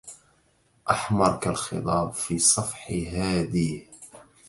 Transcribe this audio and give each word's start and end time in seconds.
أحمر 0.91 1.37
كالخضاب 1.37 2.13
في 2.13 2.39
صفح 2.39 2.91
هاديه 2.91 3.85